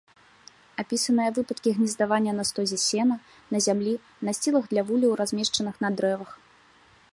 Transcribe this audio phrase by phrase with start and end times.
[0.83, 3.15] Апісаныя выпадкі гнездавання на стозе сена,
[3.55, 3.95] на зямлі,
[4.29, 6.31] насцілах для вулляў, размешчаных на дрэвах.